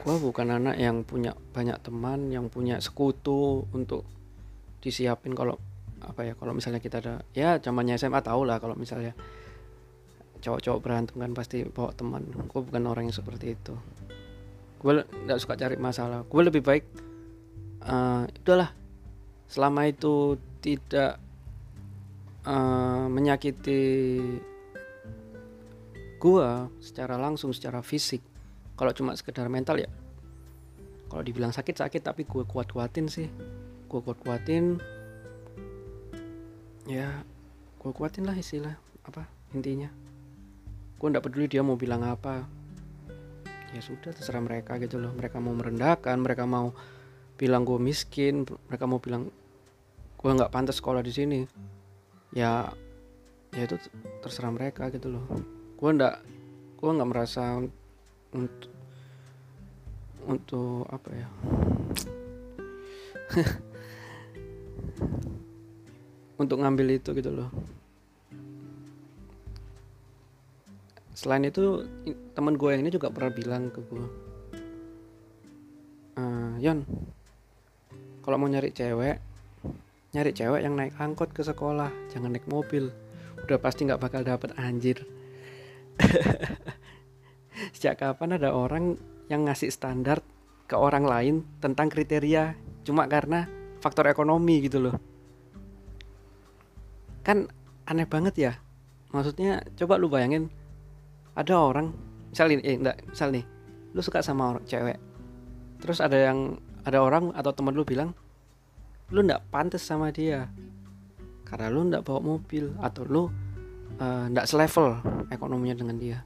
gue 0.00 0.14
bukan 0.16 0.48
anak 0.56 0.80
yang 0.80 1.04
punya 1.04 1.36
banyak 1.52 1.76
teman 1.84 2.32
yang 2.32 2.48
punya 2.48 2.80
sekutu 2.80 3.68
untuk 3.76 4.08
disiapin 4.80 5.36
kalau 5.36 5.60
apa 6.00 6.24
ya 6.24 6.32
kalau 6.32 6.56
misalnya 6.56 6.80
kita 6.80 7.04
ada 7.04 7.14
ya 7.36 7.60
zamannya 7.60 8.00
SMA 8.00 8.24
tau 8.24 8.40
lah 8.48 8.56
kalau 8.56 8.72
misalnya 8.72 9.12
cowok-cowok 10.42 10.80
berantem 10.82 11.16
kan 11.22 11.32
pasti 11.32 11.62
bawa 11.62 11.94
teman. 11.94 12.26
Gue 12.50 12.60
bukan 12.66 12.82
orang 12.90 13.06
yang 13.06 13.14
seperti 13.14 13.54
itu. 13.54 13.74
Gue 14.82 15.06
nggak 15.06 15.38
suka 15.38 15.54
cari 15.54 15.78
masalah. 15.78 16.26
Gue 16.26 16.42
lebih 16.42 16.60
baik 16.66 16.84
uh, 17.86 18.26
udahlah. 18.42 18.74
Selama 19.46 19.86
itu 19.86 20.34
tidak 20.58 21.22
uh, 22.46 23.06
menyakiti 23.10 23.82
gue 26.22 26.48
secara 26.78 27.18
langsung 27.18 27.50
secara 27.50 27.82
fisik. 27.82 28.22
Kalau 28.78 28.94
cuma 28.94 29.14
sekedar 29.18 29.46
mental 29.50 29.82
ya 29.82 29.90
kalau 31.12 31.20
dibilang 31.20 31.52
sakit 31.52 31.76
sakit 31.76 32.08
tapi 32.08 32.24
gue 32.24 32.48
kuat 32.48 32.72
kuatin 32.72 33.04
sih. 33.10 33.28
Gue 33.90 34.00
kuat 34.00 34.16
kuatin 34.22 34.80
ya 36.88 37.20
gue 37.78 37.92
kuatin 37.92 38.24
lah 38.24 38.32
istilah 38.32 38.74
apa 39.04 39.28
intinya. 39.52 39.92
Gue 40.96 41.06
nggak 41.12 41.24
peduli 41.26 41.52
dia 41.52 41.60
mau 41.60 41.76
bilang 41.76 42.00
apa. 42.06 42.48
Ya 43.76 43.80
sudah 43.84 44.16
terserah 44.16 44.40
mereka 44.40 44.80
gitu 44.80 44.96
loh. 44.96 45.12
Mereka 45.12 45.36
mau 45.36 45.52
merendahkan 45.52 46.16
mereka 46.16 46.48
mau 46.48 46.72
bilang 47.36 47.66
gue 47.66 47.74
miskin 47.80 48.46
mereka 48.70 48.86
mau 48.86 49.02
bilang 49.02 49.26
gue 50.14 50.30
nggak 50.30 50.52
pantas 50.54 50.78
sekolah 50.78 51.02
di 51.02 51.10
sini 51.10 51.40
ya 52.32 52.72
ya 53.52 53.62
itu 53.68 53.76
terserah 54.24 54.52
mereka 54.52 54.88
gitu 54.88 55.12
loh. 55.12 55.24
Gue 55.76 55.90
ndak 55.92 56.20
gue 56.80 56.90
nggak 56.90 57.10
merasa 57.10 57.60
untuk 58.32 58.72
untuk 60.26 60.88
apa 60.88 61.08
ya? 61.12 61.28
Untuk 66.42 66.58
ngambil 66.58 66.98
itu 66.98 67.14
gitu 67.14 67.30
loh. 67.30 67.46
Selain 71.14 71.46
itu 71.46 71.86
teman 72.34 72.58
gue 72.58 72.74
ini 72.74 72.90
juga 72.90 73.14
pernah 73.14 73.30
bilang 73.30 73.70
ke 73.70 73.78
gue 73.86 74.32
uh, 76.16 76.54
Yon 76.58 76.84
kalau 78.22 78.36
mau 78.38 78.48
nyari 78.48 78.70
cewek 78.70 79.18
nyari 80.12 80.36
cewek 80.36 80.60
yang 80.60 80.76
naik 80.76 80.92
angkot 81.00 81.32
ke 81.32 81.40
sekolah 81.40 81.88
jangan 82.12 82.36
naik 82.36 82.44
mobil. 82.44 82.92
Udah 83.48 83.58
pasti 83.58 83.88
nggak 83.88 84.00
bakal 84.00 84.20
dapet 84.20 84.52
anjir. 84.60 85.08
Sejak 87.74 88.00
kapan 88.00 88.36
ada 88.36 88.52
orang 88.52 89.00
yang 89.32 89.48
ngasih 89.48 89.72
standar 89.72 90.20
ke 90.68 90.76
orang 90.76 91.08
lain 91.08 91.34
tentang 91.64 91.88
kriteria 91.88 92.56
cuma 92.84 93.08
karena 93.08 93.48
faktor 93.80 94.04
ekonomi 94.08 94.60
gitu 94.60 94.84
loh? 94.84 94.96
Kan 97.24 97.48
aneh 97.88 98.04
banget 98.04 98.34
ya. 98.36 98.52
Maksudnya 99.16 99.64
coba 99.80 99.96
lu 99.96 100.12
bayangin 100.12 100.52
ada 101.32 101.56
orang 101.56 101.96
misal 102.28 102.52
eh 102.52 102.76
enggak 102.76 103.00
misal 103.08 103.32
nih 103.32 103.44
lu 103.96 104.00
suka 104.04 104.20
sama 104.20 104.56
orang 104.56 104.64
cewek. 104.68 105.00
Terus 105.80 106.04
ada 106.04 106.20
yang 106.20 106.60
ada 106.84 107.00
orang 107.00 107.32
atau 107.32 107.52
teman 107.56 107.72
lu 107.72 107.84
bilang 107.88 108.12
lu 109.12 109.20
ndak 109.20 109.44
pantas 109.52 109.84
sama 109.84 110.08
dia. 110.08 110.48
Karena 111.44 111.68
lu 111.68 111.84
ndak 111.84 112.08
bawa 112.08 112.20
mobil 112.24 112.72
atau 112.80 113.04
lu 113.04 113.22
uh, 114.00 114.26
ndak 114.32 114.48
selevel 114.48 114.98
ekonominya 115.28 115.76
dengan 115.76 115.96
dia. 116.00 116.18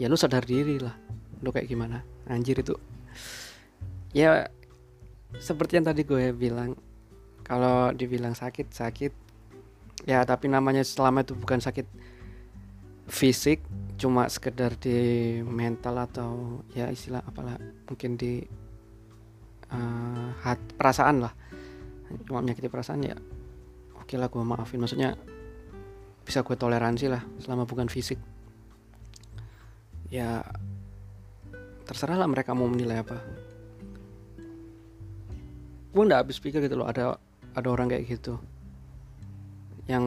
Ya 0.00 0.08
lu 0.08 0.16
sadar 0.16 0.48
diri 0.48 0.80
lah 0.80 0.96
lu 1.44 1.52
kayak 1.52 1.68
gimana. 1.68 2.00
Anjir 2.24 2.56
itu. 2.56 2.74
Ya 4.16 4.48
seperti 5.36 5.76
yang 5.76 5.86
tadi 5.86 6.08
gue 6.08 6.32
bilang 6.32 6.72
kalau 7.44 7.92
dibilang 7.92 8.32
sakit 8.32 8.72
sakit. 8.72 9.12
Ya 10.08 10.24
tapi 10.24 10.48
namanya 10.48 10.80
selama 10.80 11.20
itu 11.20 11.36
bukan 11.36 11.60
sakit 11.60 11.84
fisik 13.06 13.62
cuma 13.96 14.28
sekedar 14.28 14.76
di 14.76 15.40
mental 15.40 16.04
atau 16.04 16.60
ya 16.76 16.90
istilah 16.92 17.24
apalah 17.24 17.56
mungkin 17.88 18.18
di 18.18 18.44
uh, 19.72 20.28
hat, 20.42 20.60
perasaan 20.76 21.24
lah 21.24 21.32
cuma 22.26 22.42
menyakiti 22.42 22.70
perasaan 22.70 23.02
ya 23.02 23.16
oke 24.06 24.14
lah 24.14 24.30
gue 24.30 24.38
maafin. 24.46 24.78
Maksudnya 24.78 25.18
bisa 26.22 26.46
gue 26.46 26.54
toleransi 26.54 27.10
lah 27.10 27.26
selama 27.42 27.66
bukan 27.66 27.90
fisik. 27.90 28.22
Ya 30.06 30.46
terserah 31.82 32.14
lah 32.14 32.30
mereka 32.30 32.54
mau 32.54 32.70
menilai 32.70 33.02
apa. 33.02 33.18
Gue 35.90 36.02
nggak 36.06 36.22
habis 36.22 36.38
pikir 36.38 36.62
gitu 36.62 36.78
loh 36.78 36.86
ada 36.86 37.18
ada 37.58 37.66
orang 37.66 37.90
kayak 37.90 38.06
gitu 38.06 38.38
yang 39.90 40.06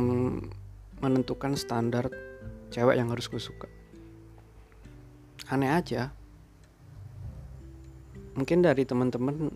menentukan 1.03 1.60
standar 1.60 2.08
cewek 2.72 2.96
yang 2.96 3.12
harus 3.12 3.27
gue 3.27 3.41
suka. 3.44 3.68
Aneh 5.51 5.75
aja. 5.75 6.15
Mungkin 8.39 8.63
dari 8.63 8.88
teman-teman 8.88 9.51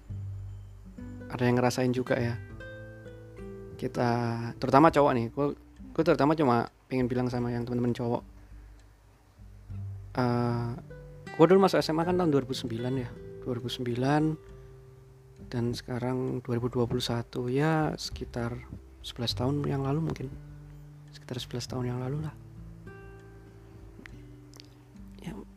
ada 1.33 1.43
yang 1.49 1.57
ngerasain 1.57 1.89
juga 1.89 2.13
ya. 2.15 2.37
Kita 3.75 4.09
terutama 4.61 4.93
cowok 4.93 5.11
nih 5.17 5.27
gue 5.33 5.57
gue 5.93 6.03
terutama 6.05 6.37
cuma 6.37 6.69
pengen 6.85 7.09
bilang 7.09 7.27
sama 7.27 7.49
yang 7.49 7.65
teman-teman 7.65 7.97
cowok. 7.97 8.21
Uh, 10.13 10.21
eh, 10.21 10.69
gue 11.33 11.45
dulu 11.49 11.65
masuk 11.65 11.81
SMA 11.81 12.05
kan 12.05 12.13
tahun 12.21 12.29
2009 12.29 12.69
ya 13.01 13.09
2009 13.49 14.37
dan 15.49 15.73
sekarang 15.73 16.39
2021 16.45 16.85
ya 17.49 17.97
sekitar 17.97 18.61
11 19.01 19.33
tahun 19.33 19.55
yang 19.65 19.81
lalu 19.81 19.99
mungkin. 20.05 20.29
Sekitar 21.09 21.41
11 21.41 21.65
tahun 21.65 21.85
yang 21.89 21.99
lalu 21.99 22.29
lah. 22.29 22.33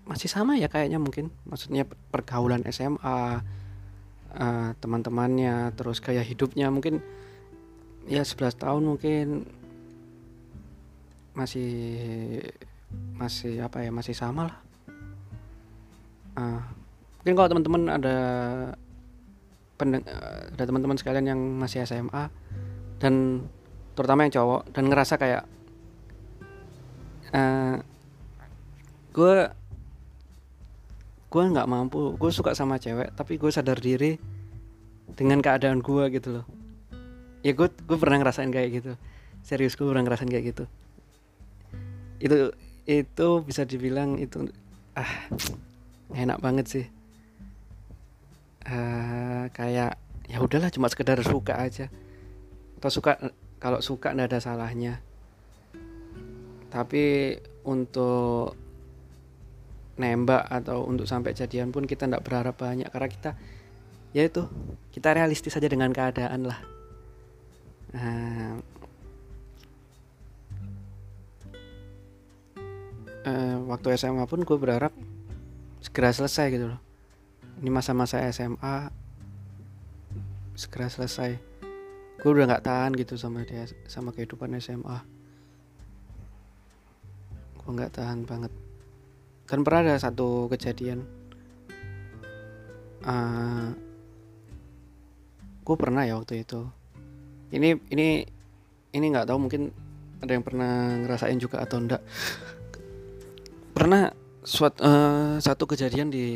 Masih 0.06 0.30
sama 0.30 0.54
ya 0.54 0.70
kayaknya 0.70 1.02
mungkin. 1.02 1.34
Maksudnya 1.50 1.82
pergaulan 2.14 2.62
SMA 2.70 3.42
uh, 4.36 4.44
eh, 4.44 4.70
teman-temannya 4.78 5.72
terus 5.74 5.98
gaya 6.04 6.20
hidupnya 6.20 6.68
mungkin 6.68 7.00
ya 8.06 8.22
11 8.22 8.62
tahun 8.62 8.82
mungkin 8.86 9.26
masih 11.36 11.72
masih 13.16 13.60
apa 13.60 13.84
ya 13.84 13.90
masih 13.92 14.14
sama 14.16 14.48
lah. 14.48 14.56
Uh, 16.36 16.60
mungkin 17.20 17.34
kalau 17.36 17.48
teman-teman 17.48 17.82
ada 17.90 18.16
pendeng 19.76 20.04
ada 20.56 20.64
teman-teman 20.64 20.96
sekalian 20.96 21.26
yang 21.36 21.40
masih 21.40 21.84
SMA 21.84 22.32
dan 23.00 23.44
terutama 23.96 24.24
yang 24.24 24.32
cowok 24.32 24.60
dan 24.72 24.84
ngerasa 24.88 25.14
kayak 25.20 25.44
uh, 27.32 27.76
gue 29.12 29.34
gue 31.36 31.44
nggak 31.52 31.68
mampu. 31.68 32.16
Gue 32.16 32.32
suka 32.32 32.56
sama 32.56 32.80
cewek 32.80 33.12
tapi 33.12 33.36
gue 33.36 33.52
sadar 33.52 33.76
diri 33.76 34.16
dengan 35.12 35.44
keadaan 35.44 35.84
gue 35.84 36.08
gitu 36.16 36.40
loh. 36.40 36.46
Ya 37.44 37.52
gue 37.52 37.68
gue 37.68 37.98
pernah 38.00 38.24
ngerasain 38.24 38.48
kayak 38.48 38.80
gitu. 38.80 38.92
Serius 39.44 39.76
gue 39.76 39.84
pernah 39.84 40.00
ngerasain 40.00 40.32
kayak 40.32 40.56
gitu. 40.56 40.64
Itu 42.24 42.56
itu 42.88 43.28
bisa 43.44 43.68
dibilang 43.68 44.16
itu 44.16 44.48
ah 44.96 45.28
enak 46.16 46.40
banget 46.40 46.66
sih. 46.72 46.86
Uh, 48.64 49.46
kayak 49.52 50.00
ya 50.26 50.40
udahlah 50.40 50.72
cuma 50.72 50.88
sekedar 50.88 51.20
suka 51.20 51.60
aja. 51.60 51.92
Atau 52.80 52.88
suka 52.88 53.20
kalau 53.60 53.84
suka 53.84 54.16
nggak 54.16 54.32
ada 54.32 54.40
salahnya. 54.40 55.04
Tapi 56.72 57.36
untuk 57.68 58.56
nembak 59.96 60.44
atau 60.48 60.84
untuk 60.84 61.08
sampai 61.08 61.32
jadian 61.32 61.72
pun 61.72 61.88
kita 61.88 62.04
nggak 62.04 62.24
berharap 62.24 62.56
banyak 62.60 62.88
karena 62.92 63.08
kita 63.08 63.30
ya 64.12 64.28
itu 64.28 64.44
kita 64.92 65.16
realistis 65.16 65.52
saja 65.52 65.68
dengan 65.68 65.92
keadaan 65.92 66.48
lah. 66.48 66.60
Nah, 67.96 68.60
uh, 73.24 73.56
waktu 73.72 73.96
SMA 73.96 74.24
pun 74.28 74.44
gue 74.44 74.58
berharap 74.60 74.92
segera 75.80 76.12
selesai 76.12 76.46
gitu 76.52 76.66
loh. 76.76 76.80
Ini 77.64 77.72
masa-masa 77.72 78.20
SMA 78.32 78.92
segera 80.56 80.92
selesai. 80.92 81.40
Gue 82.20 82.30
udah 82.32 82.48
nggak 82.52 82.64
tahan 82.64 82.92
gitu 83.00 83.16
sama 83.16 83.44
dia 83.48 83.64
sama 83.88 84.12
kehidupan 84.12 84.56
SMA 84.60 85.16
gue 87.66 87.74
nggak 87.74 87.98
tahan 87.98 88.22
banget 88.22 88.54
dan 89.46 89.62
pernah 89.62 89.80
ada 89.90 89.96
satu 89.98 90.50
kejadian. 90.50 91.06
Uh, 93.06 93.10
eh, 93.10 93.68
gue 95.62 95.76
pernah 95.78 96.02
ya 96.02 96.18
waktu 96.18 96.42
itu. 96.42 96.66
Ini 97.54 97.78
ini 97.94 98.26
ini 98.94 99.06
nggak 99.10 99.30
tahu 99.30 99.38
mungkin 99.38 99.70
ada 100.20 100.32
yang 100.32 100.44
pernah 100.44 100.96
ngerasain 101.04 101.38
juga 101.38 101.60
atau 101.62 101.78
enggak 101.78 102.02
pernah 103.76 104.08
suat, 104.46 104.80
uh, 104.80 105.36
satu 105.36 105.68
kejadian 105.68 106.08
di 106.08 106.26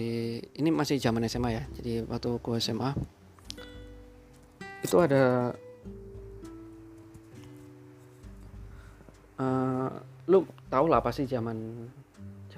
ini 0.60 0.68
masih 0.68 1.00
zaman 1.00 1.24
SMA 1.24 1.50
ya 1.56 1.64
jadi 1.80 2.04
waktu 2.04 2.36
gue 2.36 2.56
SMA 2.60 2.90
itu 4.84 4.96
ada 5.00 5.54
uh, 9.40 9.88
lu 10.28 10.44
tau 10.68 10.84
lah 10.84 11.00
pasti 11.00 11.24
zaman 11.24 11.88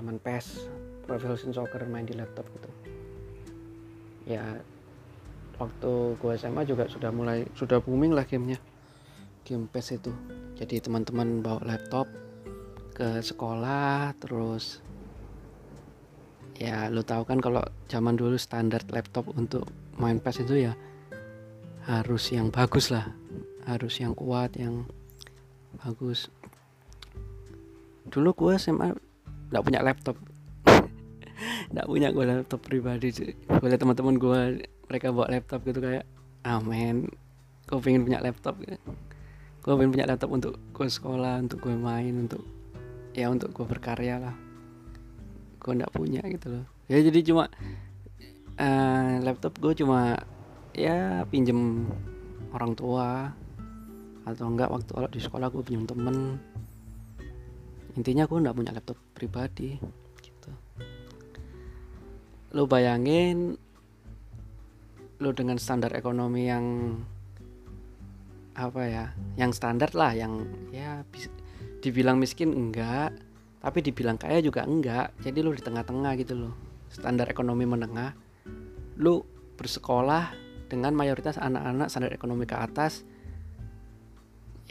zaman 0.02 0.18
PES 0.18 0.66
Pro 1.06 1.14
Evolution 1.14 1.54
Soccer 1.54 1.86
main 1.86 2.02
di 2.02 2.18
laptop 2.18 2.42
gitu. 2.58 2.70
Ya 4.26 4.58
waktu 5.62 6.18
gue 6.18 6.32
SMA 6.34 6.66
juga 6.66 6.90
sudah 6.90 7.14
mulai 7.14 7.46
sudah 7.54 7.78
booming 7.78 8.10
lah 8.10 8.26
gamenya. 8.26 8.58
Game 9.46 9.70
PES 9.70 10.02
itu. 10.02 10.10
Jadi 10.58 10.82
teman-teman 10.82 11.38
bawa 11.38 11.62
laptop 11.62 12.10
ke 12.98 13.22
sekolah 13.22 14.18
terus 14.18 14.82
ya 16.58 16.90
lo 16.90 17.06
tahu 17.06 17.22
kan 17.22 17.38
kalau 17.38 17.62
zaman 17.86 18.18
dulu 18.18 18.34
standar 18.34 18.82
laptop 18.90 19.30
untuk 19.38 19.70
main 20.02 20.18
PES 20.18 20.42
itu 20.42 20.66
ya 20.66 20.74
harus 21.86 22.26
yang 22.34 22.50
bagus 22.50 22.90
lah. 22.90 23.06
Harus 23.70 24.02
yang 24.02 24.18
kuat 24.18 24.58
yang 24.58 24.82
bagus. 25.78 26.26
Dulu 28.10 28.34
gue 28.34 28.58
SMA 28.58 29.11
nggak 29.52 29.62
punya 29.62 29.80
laptop. 29.84 30.16
Nggak 31.72 31.86
punya 31.88 32.08
gue 32.12 32.24
laptop 32.24 32.60
pribadi 32.64 33.08
gue 33.12 33.68
liat 33.68 33.80
teman-teman 33.80 34.16
gue 34.20 34.40
mereka 34.88 35.08
bawa 35.08 35.32
laptop 35.32 35.64
gitu 35.64 35.80
kayak 35.80 36.04
amen 36.44 37.08
gue 37.66 37.78
pengen 37.80 38.04
punya 38.04 38.20
laptop 38.20 38.60
gitu. 38.60 38.76
gue 39.62 39.72
pengen 39.78 39.92
punya 39.94 40.06
laptop 40.10 40.30
untuk 40.34 40.54
gue 40.74 40.88
sekolah 40.90 41.38
untuk 41.38 41.62
gue 41.62 41.72
main 41.72 42.12
untuk 42.18 42.42
ya 43.14 43.28
untuk 43.28 43.52
gue 43.52 43.64
berkarya 43.68 44.20
lah. 44.20 44.36
Gue 45.60 45.72
nggak 45.78 45.92
punya 45.94 46.20
gitu 46.26 46.48
loh. 46.50 46.66
Ya 46.90 46.98
jadi 47.00 47.20
cuma 47.22 47.48
uh, 48.58 49.12
laptop 49.22 49.56
gue 49.62 49.72
cuma 49.84 50.18
ya 50.74 51.22
pinjem 51.28 51.86
orang 52.52 52.72
tua. 52.74 53.32
Atau 54.22 54.46
enggak 54.46 54.70
waktu 54.70 54.92
di 55.14 55.20
sekolah 55.22 55.50
gue 55.50 55.62
pinjem 55.62 55.86
temen 55.86 56.38
intinya 57.96 58.24
gue 58.24 58.38
nggak 58.40 58.56
punya 58.56 58.72
laptop 58.72 58.98
pribadi 59.12 59.76
gitu. 60.20 60.50
Lo 62.56 62.64
bayangin 62.64 63.56
lo 65.22 65.30
dengan 65.30 65.56
standar 65.60 65.94
ekonomi 65.94 66.50
yang 66.50 66.66
apa 68.52 68.82
ya 68.84 69.04
yang 69.40 69.54
standar 69.54 69.96
lah 69.96 70.12
yang 70.12 70.44
ya 70.74 71.06
dibilang 71.80 72.20
miskin 72.20 72.52
enggak 72.52 73.16
tapi 73.62 73.78
dibilang 73.84 74.18
kaya 74.18 74.42
juga 74.42 74.66
enggak. 74.66 75.14
Jadi 75.22 75.38
lu 75.40 75.54
di 75.54 75.62
tengah-tengah 75.62 76.12
gitu 76.18 76.34
loh. 76.34 76.54
Standar 76.90 77.30
ekonomi 77.30 77.64
menengah 77.64 78.12
lu 78.98 79.24
bersekolah 79.56 80.34
dengan 80.68 80.96
mayoritas 80.96 81.36
anak-anak 81.36 81.92
standar 81.92 82.12
ekonomi 82.16 82.48
ke 82.48 82.56
atas 82.56 83.04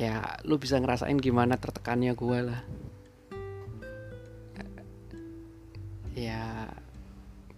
ya 0.01 0.41
lu 0.49 0.57
bisa 0.57 0.81
ngerasain 0.81 1.17
gimana 1.21 1.61
tertekannya 1.61 2.17
gue 2.17 2.39
lah 2.41 2.61
ya 6.15 6.67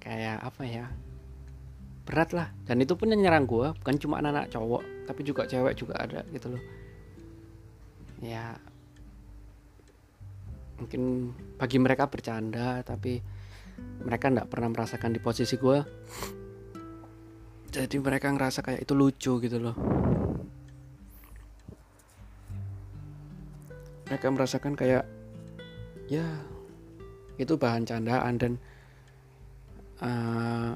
kayak 0.01 0.43
apa 0.43 0.63
ya? 0.67 0.85
Berat 2.03 2.35
lah. 2.35 2.47
Dan 2.67 2.83
itu 2.83 2.93
pun 2.99 3.09
yang 3.09 3.23
nyerang 3.23 3.47
gue 3.47 3.71
bukan 3.79 3.95
cuma 3.99 4.19
anak-anak 4.19 4.51
cowok 4.51 4.83
tapi 5.07 5.21
juga 5.23 5.47
cewek 5.47 5.73
juga 5.75 5.99
ada 5.99 6.21
gitu 6.31 6.51
loh. 6.51 6.63
Ya 8.23 8.55
mungkin 10.79 11.31
bagi 11.55 11.77
mereka 11.79 12.11
bercanda 12.11 12.83
tapi 12.83 13.23
mereka 14.03 14.27
tidak 14.27 14.49
pernah 14.51 14.69
merasakan 14.73 15.15
di 15.15 15.21
posisi 15.21 15.55
gue 15.55 15.79
jadi 17.73 17.97
mereka 17.97 18.29
ngerasa 18.29 18.61
kayak 18.61 18.85
itu 18.85 18.93
lucu 18.93 19.33
gitu 19.41 19.57
loh. 19.57 19.73
Mereka 24.05 24.29
merasakan 24.29 24.77
kayak 24.77 25.09
ya 26.05 26.21
itu 27.37 27.53
bahan 27.57 27.83
candaan 27.87 28.33
dan 28.37 28.53
uh, 30.01 30.73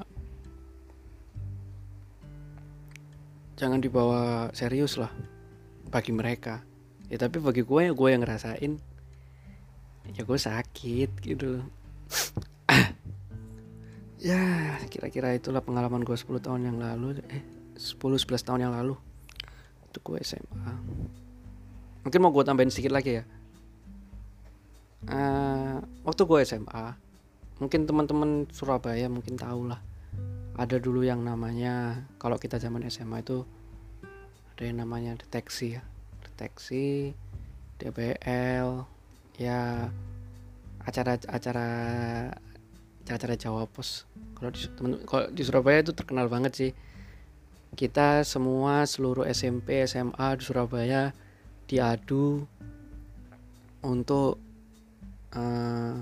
jangan 3.58 3.80
dibawa 3.82 4.50
serius 4.54 4.98
lah 4.98 5.10
bagi 5.88 6.14
mereka. 6.14 6.62
Ya 7.08 7.16
tapi 7.16 7.40
bagi 7.40 7.64
gue 7.64 7.80
ya 7.88 7.92
gue 7.96 8.08
yang 8.10 8.22
ngerasain 8.22 8.72
ya 10.12 10.22
gue 10.24 10.38
sakit 10.38 11.10
gitu. 11.24 11.62
Ya 14.18 14.74
kira-kira 14.90 15.30
itulah 15.30 15.62
pengalaman 15.62 16.02
gue 16.02 16.18
10 16.18 16.42
tahun 16.42 16.66
yang 16.66 16.82
lalu 16.82 17.22
eh 17.30 17.46
10-11 17.78 18.26
tahun 18.42 18.66
yang 18.66 18.74
lalu. 18.74 18.98
Itu 19.86 20.02
gue 20.02 20.18
SMA 20.26 20.74
mungkin 22.08 22.24
mau 22.24 22.32
gue 22.32 22.40
tambahin 22.40 22.72
sedikit 22.72 22.96
lagi 22.96 23.20
ya 23.20 23.24
uh, 25.06 25.78
waktu 26.02 26.22
gue 26.26 26.38
SMA 26.42 26.84
mungkin 27.62 27.86
teman-teman 27.86 28.50
Surabaya 28.50 29.06
mungkin 29.06 29.38
tahu 29.38 29.70
lah 29.70 29.78
ada 30.58 30.74
dulu 30.82 31.06
yang 31.06 31.22
namanya 31.22 32.02
kalau 32.18 32.34
kita 32.34 32.58
zaman 32.58 32.82
SMA 32.90 33.22
itu 33.22 33.46
ada 34.58 34.62
yang 34.66 34.82
namanya 34.82 35.14
deteksi 35.14 35.78
ya. 35.78 35.82
Deteksi 36.26 37.14
DBL 37.78 38.82
ya 39.38 39.86
acara-acara 40.82 41.68
acara 43.06 43.34
Jawa 43.38 43.70
Pos. 43.70 44.02
Kalau 44.34 44.50
di 44.50 44.66
kalau 45.06 45.30
di 45.30 45.42
Surabaya 45.46 45.78
itu 45.78 45.94
terkenal 45.94 46.26
banget 46.26 46.52
sih. 46.58 46.72
Kita 47.78 48.26
semua 48.26 48.82
seluruh 48.82 49.30
SMP 49.30 49.86
SMA 49.86 50.26
di 50.34 50.42
Surabaya 50.42 51.14
diadu 51.70 52.42
untuk 53.86 54.42
uh, 55.34 56.00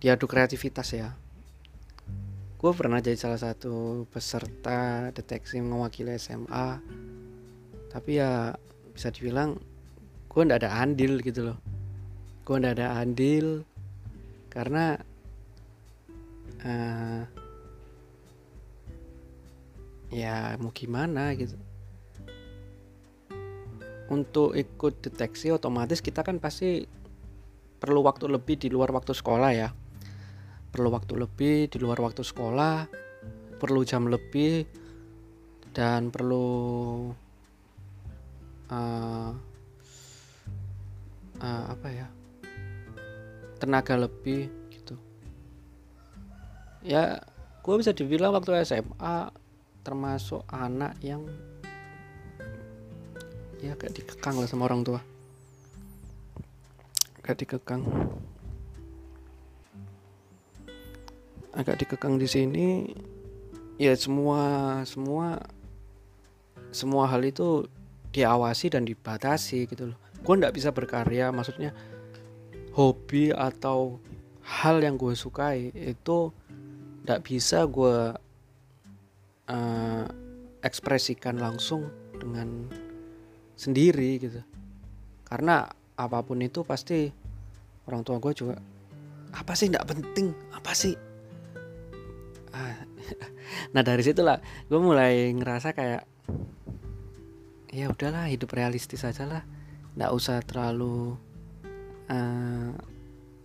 diadu 0.00 0.24
kreativitas 0.24 0.96
ya. 0.96 1.12
Gue 2.60 2.72
pernah 2.76 3.00
jadi 3.00 3.16
salah 3.16 3.40
satu 3.40 4.04
peserta 4.12 5.08
deteksi 5.16 5.64
mewakili 5.64 6.12
SMA 6.20 6.80
tapi 7.90 8.22
ya 8.22 8.54
bisa 8.94 9.10
dibilang 9.10 9.58
gue 10.30 10.40
ndak 10.46 10.62
ada 10.62 10.78
andil 10.78 11.18
gitu 11.24 11.52
loh. 11.52 11.58
Gue 12.46 12.56
ndak 12.60 12.78
ada 12.78 13.02
andil 13.02 13.66
karena 14.52 15.00
uh, 16.62 17.22
ya 20.10 20.54
mau 20.62 20.70
gimana 20.70 21.34
gitu. 21.34 21.58
Untuk 24.10 24.58
ikut 24.58 25.06
deteksi 25.06 25.54
otomatis 25.54 26.02
kita 26.02 26.26
kan 26.26 26.42
pasti 26.42 26.99
perlu 27.80 28.04
waktu 28.04 28.28
lebih 28.28 28.60
di 28.60 28.68
luar 28.68 28.92
waktu 28.92 29.16
sekolah 29.16 29.50
ya. 29.56 29.72
Perlu 30.70 30.92
waktu 30.92 31.16
lebih 31.16 31.72
di 31.72 31.78
luar 31.80 31.98
waktu 31.98 32.22
sekolah 32.22 32.86
perlu 33.60 33.84
jam 33.84 34.08
lebih 34.08 34.64
dan 35.76 36.08
perlu 36.08 36.48
uh, 38.70 39.30
uh, 41.40 41.64
apa 41.68 41.88
ya 41.90 42.06
tenaga 43.60 43.96
lebih 43.96 44.48
gitu. 44.72 44.94
Ya 46.84 47.20
gue 47.60 47.74
bisa 47.76 47.92
dibilang 47.92 48.32
waktu 48.32 48.64
SMA 48.64 49.32
termasuk 49.84 50.44
anak 50.48 50.96
yang 51.04 51.24
ya 53.60 53.76
agak 53.76 53.92
dikekang 53.92 54.40
lah 54.40 54.48
sama 54.48 54.64
orang 54.64 54.80
tua 54.80 55.09
agak 57.30 57.46
dikekang. 57.46 57.86
Agak 61.54 61.78
dikekang 61.78 62.18
di 62.18 62.26
sini. 62.26 62.66
Ya 63.78 63.94
semua 63.94 64.42
semua 64.82 65.38
semua 66.74 67.06
hal 67.06 67.22
itu 67.22 67.70
diawasi 68.10 68.74
dan 68.74 68.82
dibatasi 68.82 69.70
gitu 69.70 69.94
loh. 69.94 69.98
Gue 70.26 70.42
nggak 70.42 70.58
bisa 70.58 70.74
berkarya 70.74 71.30
maksudnya 71.30 71.70
hobi 72.74 73.30
atau 73.30 74.02
hal 74.42 74.82
yang 74.82 74.98
gue 74.98 75.14
sukai 75.14 75.70
itu 75.70 76.34
nggak 77.06 77.22
bisa 77.22 77.62
gue 77.70 78.18
uh, 79.46 80.04
ekspresikan 80.66 81.38
langsung 81.38 81.94
dengan 82.18 82.66
sendiri 83.54 84.18
gitu. 84.18 84.42
Karena 85.30 85.70
apa 85.94 86.26
pun 86.26 86.42
itu 86.42 86.66
pasti 86.66 87.19
orang 87.90 88.06
tua 88.06 88.22
gue 88.22 88.32
juga 88.32 88.54
apa 89.34 89.52
sih 89.54 89.70
tidak 89.70 89.90
penting? 89.90 90.34
Apa 90.54 90.74
sih? 90.74 90.94
Ah, 92.50 92.74
nah 93.74 93.82
dari 93.82 94.02
situlah 94.02 94.38
gue 94.66 94.80
mulai 94.80 95.30
ngerasa 95.34 95.74
kayak 95.74 96.02
ya 97.70 97.86
udahlah 97.86 98.26
hidup 98.30 98.50
realistis 98.54 99.06
aja 99.06 99.26
lah. 99.26 99.42
Nggak 99.94 100.12
usah 100.14 100.38
terlalu 100.42 101.14
uh, 102.10 102.74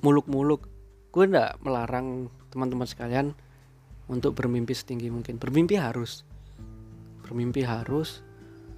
muluk-muluk. 0.02 0.66
Gue 1.14 1.26
nggak 1.30 1.62
melarang 1.62 2.30
teman-teman 2.50 2.90
sekalian 2.90 3.34
untuk 4.10 4.38
bermimpi 4.38 4.74
setinggi 4.74 5.10
mungkin. 5.14 5.38
Bermimpi 5.38 5.78
harus. 5.78 6.26
Bermimpi 7.26 7.66
harus. 7.66 8.22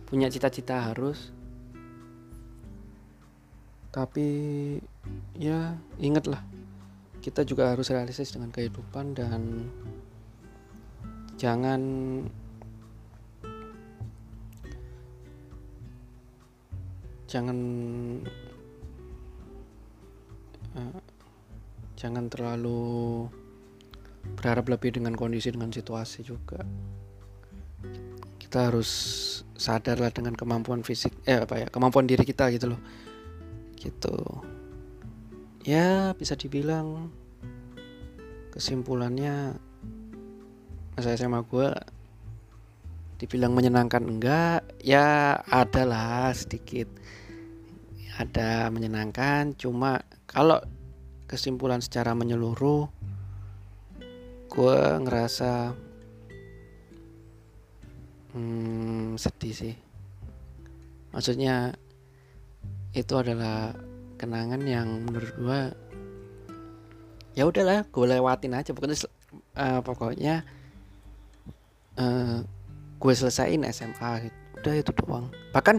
Punya 0.07 0.31
cita-cita 0.31 0.87
harus 0.87 1.35
tapi 3.91 4.27
ya 5.37 5.75
ingatlah. 5.97 6.41
Kita 7.17 7.43
juga 7.43 7.75
harus 7.75 7.91
realistis 7.91 8.31
dengan 8.31 8.53
kehidupan 8.55 9.11
dan 9.11 9.67
jangan 11.35 11.81
jangan 17.27 17.57
uh, 20.79 21.01
jangan 21.99 22.25
terlalu 22.31 23.27
berharap 24.39 24.71
lebih 24.71 24.95
dengan 24.95 25.11
kondisi 25.19 25.51
dengan 25.51 25.75
situasi 25.75 26.23
juga. 26.23 26.63
Kita 28.39 28.71
harus 28.71 28.89
sadar 29.59 29.99
lah 29.99 30.13
dengan 30.13 30.37
kemampuan 30.37 30.85
fisik 30.85 31.11
eh 31.27 31.43
apa 31.43 31.65
ya 31.65 31.67
kemampuan 31.67 32.07
diri 32.07 32.23
kita 32.23 32.47
gitu 32.53 32.71
loh 32.71 32.79
gitu. 33.77 34.17
Ya 35.63 36.11
bisa 36.17 36.33
dibilang 36.33 37.11
kesimpulannya 38.51 39.53
masa 40.97 41.13
SMA 41.13 41.45
gue 41.45 41.69
dibilang 43.21 43.53
menyenangkan 43.53 44.03
enggak? 44.05 44.61
Ya 44.81 45.37
adalah 45.49 46.33
sedikit. 46.33 46.89
Ada 48.17 48.73
menyenangkan 48.73 49.53
cuma 49.53 50.01
kalau 50.25 50.57
kesimpulan 51.29 51.83
secara 51.85 52.17
menyeluruh 52.17 52.89
gue 54.47 54.79
ngerasa 55.05 55.77
hmm, 58.33 59.21
sedih 59.21 59.53
sih. 59.53 59.75
Maksudnya 61.13 61.77
itu 62.97 63.13
adalah 63.13 63.77
kenangan 64.17 64.65
yang 64.65 65.05
menurut 65.05 65.33
gue 65.37 65.59
ya 67.37 67.45
udahlah 67.45 67.85
gue 67.85 68.05
lewatin 68.09 68.57
aja. 68.57 68.73
Pokoknya 68.73 68.97
uh, 69.53 69.79
pokoknya 69.85 70.35
uh, 72.01 72.41
gue 72.97 73.13
selesaiin 73.13 73.61
SMA 73.69 74.11
gitu. 74.25 74.37
udah 74.57 74.73
itu 74.73 74.91
doang. 75.05 75.29
Bahkan 75.53 75.77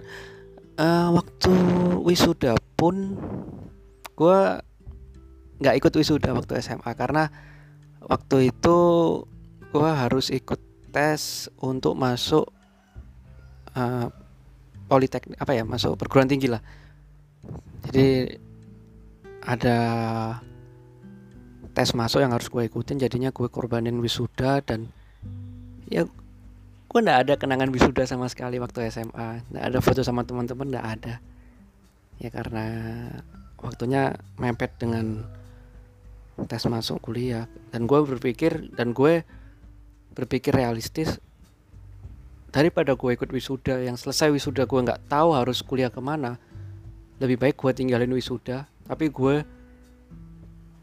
uh, 0.78 1.08
waktu 1.18 1.52
wisuda 2.06 2.54
pun 2.78 3.18
gue 4.14 4.38
nggak 5.58 5.76
ikut 5.82 5.92
wisuda 5.98 6.30
waktu 6.38 6.62
SMA 6.62 6.94
karena 6.94 7.26
waktu 8.06 8.54
itu 8.54 8.78
gue 9.74 9.90
harus 9.90 10.30
ikut 10.30 10.62
tes 10.94 11.50
untuk 11.58 11.98
masuk 11.98 12.46
uh, 13.74 14.06
politeknik 14.86 15.36
apa 15.36 15.52
ya 15.52 15.66
masuk 15.66 15.98
perguruan 15.98 16.30
tinggi 16.30 16.48
lah 16.48 16.62
jadi 17.86 18.38
ada 19.46 19.78
tes 21.72 21.94
masuk 21.94 22.18
yang 22.18 22.34
harus 22.34 22.50
gue 22.50 22.66
ikutin 22.66 22.98
jadinya 22.98 23.30
gue 23.30 23.46
korbanin 23.46 24.02
wisuda 24.02 24.58
dan 24.66 24.90
ya 25.86 26.02
gue 26.88 27.00
nggak 27.04 27.20
ada 27.28 27.34
kenangan 27.38 27.70
wisuda 27.70 28.02
sama 28.08 28.26
sekali 28.26 28.58
waktu 28.58 28.88
SMA 28.90 29.44
nggak 29.52 29.64
ada 29.64 29.78
foto 29.78 30.00
sama 30.02 30.24
teman-teman 30.24 30.72
nggak 30.72 30.88
ada. 30.98 31.14
Ya 32.18 32.34
karena 32.34 32.66
waktunya 33.62 34.18
mepet 34.40 34.74
dengan 34.80 35.22
tes 36.48 36.64
masuk 36.66 36.98
kuliah. 37.04 37.46
Dan 37.70 37.86
gue 37.86 38.00
berpikir 38.02 38.74
dan 38.74 38.96
gue 38.96 39.22
berpikir 40.18 40.50
realistis 40.50 41.22
daripada 42.50 42.96
gue 42.96 43.10
ikut 43.14 43.30
wisuda 43.30 43.84
yang 43.84 43.94
selesai 43.94 44.32
wisuda 44.32 44.64
gue 44.64 44.80
nggak 44.82 45.12
tahu 45.12 45.36
harus 45.36 45.60
kuliah 45.60 45.92
ke 45.92 46.00
mana 46.00 46.40
lebih 47.18 47.36
baik 47.38 47.56
gue 47.58 47.72
tinggalin 47.74 48.14
wisuda. 48.14 48.66
Tapi 48.86 49.10
gue 49.10 49.42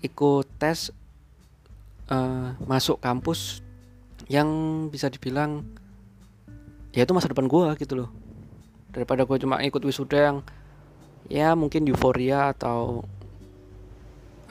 ikut 0.04 0.46
tes 0.60 0.92
uh, 2.12 2.54
masuk 2.68 3.02
kampus 3.02 3.66
yang 4.30 4.48
bisa 4.90 5.10
dibilang 5.10 5.66
ya 6.94 7.04
itu 7.04 7.14
masa 7.16 7.32
depan 7.32 7.48
gue 7.48 7.68
gitu 7.80 7.94
loh. 8.06 8.10
Daripada 8.92 9.28
gue 9.28 9.38
cuma 9.42 9.60
ikut 9.64 9.82
wisuda 9.84 10.18
yang 10.32 10.38
ya 11.28 11.58
mungkin 11.58 11.84
euforia 11.90 12.54
atau 12.54 13.04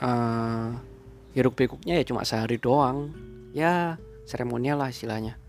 uh, 0.03 0.69
hiruk 1.31 1.55
pikuknya 1.55 2.01
ya 2.01 2.03
cuma 2.05 2.27
sehari 2.27 2.57
doang. 2.59 3.13
Ya 3.55 3.95
seremonial 4.27 4.81
lah 4.81 4.91
istilahnya. 4.91 5.39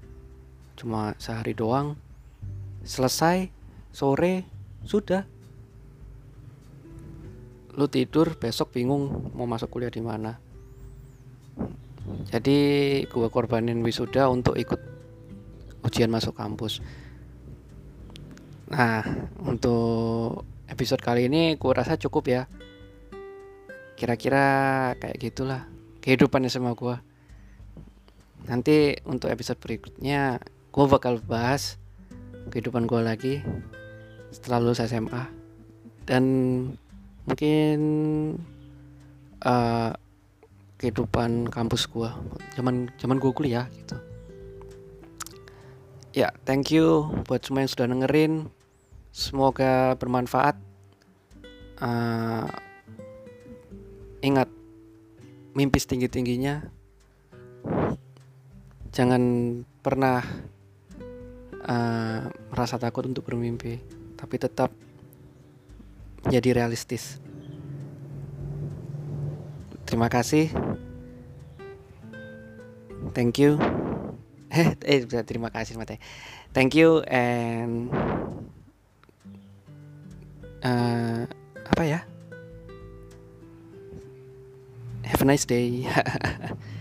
Cuma 0.78 1.16
sehari 1.18 1.56
doang. 1.56 1.98
Selesai 2.86 3.50
sore 3.90 4.46
sudah 4.86 5.26
lu 7.76 7.86
tidur 7.92 8.34
besok 8.40 8.72
bingung 8.72 9.32
mau 9.36 9.44
masuk 9.44 9.68
kuliah 9.68 9.92
di 9.92 10.00
mana. 10.00 10.40
Jadi 12.32 12.58
gue 13.06 13.28
korbanin 13.28 13.84
wisuda 13.84 14.26
untuk 14.32 14.56
ikut 14.56 14.80
ujian 15.84 16.10
masuk 16.10 16.34
kampus. 16.34 16.80
Nah 18.72 19.04
untuk 19.44 20.48
episode 20.66 21.04
kali 21.04 21.28
ini 21.28 21.60
gue 21.60 21.72
rasa 21.72 22.00
cukup 22.00 22.24
ya. 22.26 22.42
Kira-kira 23.96 24.44
kayak 25.00 25.16
gitulah 25.20 25.68
kehidupannya 26.00 26.46
sama 26.52 26.72
gue 26.78 26.96
nanti 28.46 28.94
untuk 29.02 29.26
episode 29.28 29.58
berikutnya 29.58 30.38
gue 30.70 30.84
bakal 30.86 31.18
bahas 31.18 31.82
kehidupan 32.54 32.86
gue 32.86 33.00
lagi 33.02 33.34
setelah 34.30 34.62
lulus 34.62 34.78
SMA 34.86 35.26
dan 36.06 36.24
mungkin 37.26 37.78
uh, 39.42 39.92
kehidupan 40.78 41.50
kampus 41.50 41.90
gue 41.90 42.10
zaman 42.54 42.88
zaman 42.96 43.18
gue 43.18 43.32
kuliah 43.34 43.66
gitu. 43.82 43.96
Ya 46.16 46.32
thank 46.48 46.72
you 46.72 47.12
buat 47.28 47.44
semua 47.44 47.66
yang 47.66 47.72
sudah 47.72 47.86
dengerin. 47.90 48.48
Semoga 49.12 49.96
bermanfaat. 50.00 50.56
Uh, 51.76 52.48
ingat 54.24 54.48
mimpi 55.52 55.76
setinggi 55.76 56.08
tingginya 56.08 56.64
jangan 58.96 59.20
pernah 59.84 60.24
uh, 61.68 62.20
merasa 62.48 62.80
takut 62.80 63.04
untuk 63.04 63.28
bermimpi 63.28 63.76
tapi 64.16 64.40
tetap 64.40 64.72
jadi 66.30 66.62
realistis. 66.62 67.18
Terima 69.86 70.10
kasih. 70.10 70.50
Thank 73.14 73.38
you. 73.38 73.58
Eh 74.56 74.72
eh 74.86 75.02
terima 75.26 75.50
kasih 75.50 75.76
mate. 75.76 75.98
Thank 76.54 76.78
you 76.78 77.04
and 77.10 77.90
uh, 80.64 81.28
apa 81.66 81.82
ya? 81.82 82.00
Have 85.04 85.20
a 85.20 85.26
nice 85.28 85.44
day 85.44 85.84